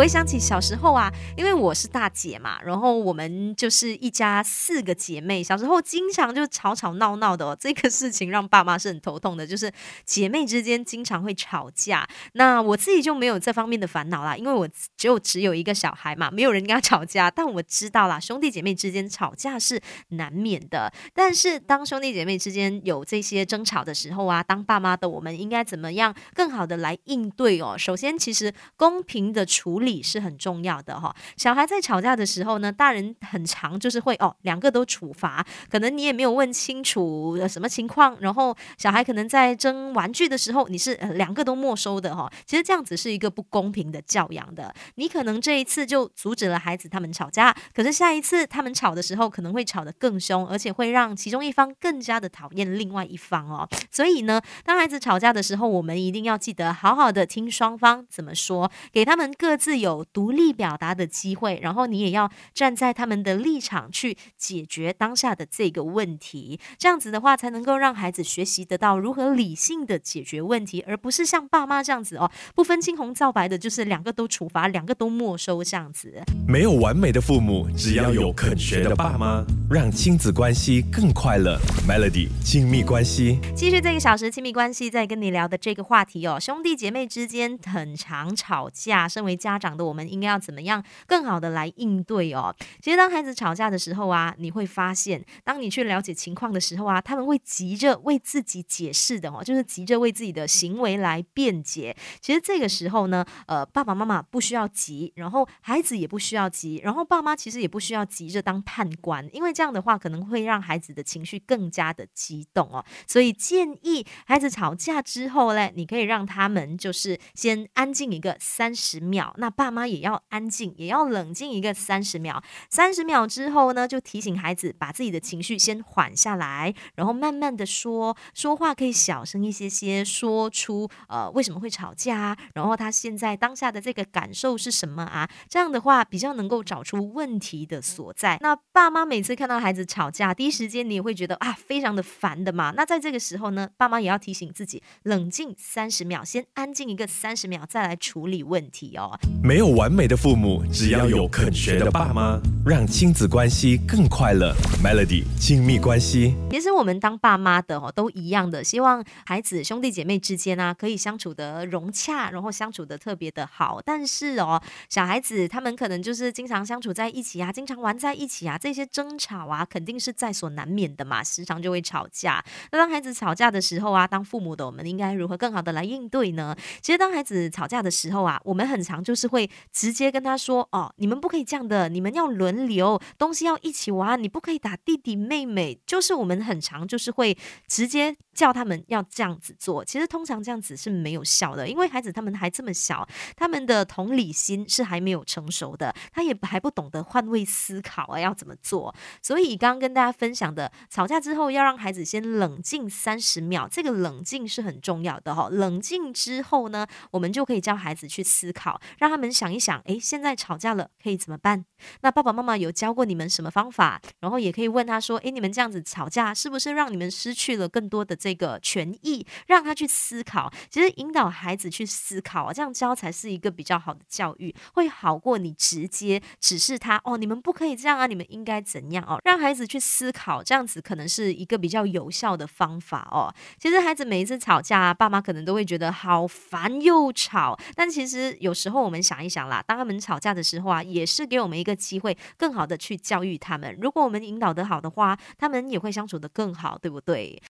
[0.00, 7.54] 回想起小时候啊，因为我是大姐嘛，然后我们就是一家四个姐妹，小时候经常就吵吵闹闹的。
[7.60, 9.70] 这个事情让爸妈是很头痛的，就是
[10.06, 12.08] 姐妹之间经常会吵架。
[12.32, 14.66] 那我自己就没有这方面的烦恼啦，因为我
[14.96, 17.30] 只有只有一个小孩嘛，没有人跟他吵架。
[17.30, 20.90] 但我知道啦，兄弟姐妹之间吵架是难免的。
[21.12, 27.76] 但是当兄弟姐妹之间有这些争吵的时候啊，当爸妈的我们应该怎么样更好的来应对哦？
[27.76, 29.78] 首先，其实公平的处。
[29.80, 31.12] 理是很重要的哈。
[31.36, 42.30] 小孩在吵架的时候呢，大人很常就是会哦，两个都处罚，可能你也没有问清楚什么情况，然后小孩可能在争玩具的时候，你是两个都没收的哈。
[42.44, 44.72] 其实这样子是一个不公平的教养的。
[44.96, 53.66] 你可能这一次就阻止了孩子他们吵架，可是下一次他们吵的时候，可能会吵得更凶，而且会让其中一方更加的讨厌另外一方哦。
[53.90, 59.69] 所以呢，当孩子吵架的时候，我们一定要记得好好的听双方怎么说，给他们各自。
[59.70, 76.20] 自有独立表达的机会，然后你也要站在他们的立场去解决当下的这个问题，这样子的话才能够让孩子学习得到如何理性的解决问题，而不是像爸妈这样子哦，不分青红皂白的，就是两个都处罚，两个都没收这样子。
[76.48, 81.56] 没有完美的父母，只要有肯学的爸妈，让亲子关系更快乐。
[81.86, 89.59] Melody 亲密关系，继续这个小时亲密关系，在跟你聊的这个话题哦，兄弟姐妹之间很常吵架，身为家。
[89.60, 92.52] 长的我们应该要怎么样更好的来应对哦？
[92.80, 101.94] 其实当孩子吵架的时候啊，你会发现，当你去了解情况的时候啊，他们会急着为自己解释的哦，就是急着为自己的行为来辩解。
[102.22, 112.82] 其实这个时候呢，呃，爸爸妈妈不需要急，然后孩子也不需要急，然后爸妈其实也不需要急着当判官，因为这样的话可能会让孩子的情绪更加的激动哦。
[113.06, 119.49] 所以建议孩子吵架之后嘞，你可以让他们就是先安静一个三十秒，那。
[119.50, 122.42] 爸妈也要安静，也要冷静一个三十秒。
[122.68, 135.28] 三十秒之后呢，就提醒孩子把自己的情绪先缓下来，然后慢慢的说说话，可以小声一些些，说出呃为什么会吵架，然后他现在当下的这个感受是什么啊？
[135.48, 138.38] 这样的话比较能够找出问题的所在。
[138.40, 142.72] 那爸妈每次看到孩子吵架，第一时间你也会觉得啊非常的烦的嘛。
[142.76, 149.18] 那在这个时候呢，爸妈也要提醒自己冷静三十秒，先安静一个三十秒，再来处理问题哦。
[149.42, 154.54] 没有完美的父母，只要有肯学的爸妈，让亲子关系更快乐。
[154.84, 163.80] Melody 亲密关系，其实我们当爸妈的哦，都一样的，希望孩子兄弟姐妹之间啊，可以相处的融洽，然后相处的特别的好。
[163.82, 172.44] 但是哦，小孩子他们可能就是经常相处在一起啊，经常玩在一起啊，这些争吵啊，肯定是在所难免的嘛，时常就会吵架。
[172.72, 176.54] 那当孩子吵架的时候啊，当父母的我们应该如何更好的来应对呢？
[176.82, 187.36] 其实当孩子吵架的时候啊，我们很常就是会直接跟他说：“哦，你们不可以这样的，你们要轮流，东西要一起玩，你不可以打弟弟妹妹。”就是我们很常就是会
[187.66, 189.84] 直接叫他们要这样子做。
[189.84, 198.94] 其实通常这样子是没有效的，因为孩子他们还这么小，他们的同理心是还没有成熟的，他也还不懂得换位思考啊，要怎么做。
[199.22, 205.48] 所以刚刚跟大家分享的，吵架之后要让孩子先冷静三十秒，这个冷静是很重要的哈。
[205.50, 209.30] 冷静之后呢，我们就可以教孩子去思考，让他们。
[209.40, 211.64] 想一想，哎，现在吵架了，可以怎么办？
[212.02, 214.00] 那爸爸妈妈有教过你们什么方法？
[214.18, 219.24] 然后也可以问他说，哎，你们这样子吵架，是不是让你们失去了更多的这个权益？
[219.46, 220.52] 让他去思考。
[220.68, 229.18] 其实引导孩子去思考啊，这样教才是一个比较好的教育，会好过你直接指示他哦，你们不可以这样啊，你们应该怎样哦？
[229.24, 233.32] 让孩子去思考，这样子可能是一个比较有效的方法哦。
[233.58, 239.20] 其实孩子每一次吵架，爸妈可能都会觉得好烦又吵，但其实有时候我们想。
[239.20, 243.76] 一想啦，当他们吵架的时候啊，也是给我们一个机会，更好的去教育他们。
[243.78, 247.38] 如果我们引导得好的话，他们也会相处得更好，对不对？